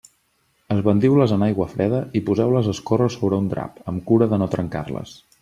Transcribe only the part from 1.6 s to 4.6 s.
freda i poseu-les a escórrer sobre un drap, amb cura de no